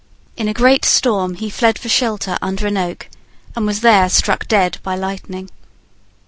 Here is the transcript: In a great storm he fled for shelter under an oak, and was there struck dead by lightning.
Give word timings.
In 0.35 0.47
a 0.47 0.51
great 0.55 0.83
storm 0.83 1.35
he 1.35 1.51
fled 1.51 1.77
for 1.77 1.87
shelter 1.87 2.39
under 2.41 2.65
an 2.65 2.75
oak, 2.75 3.07
and 3.55 3.67
was 3.67 3.81
there 3.81 4.09
struck 4.09 4.47
dead 4.47 4.79
by 4.81 4.95
lightning. 4.95 5.51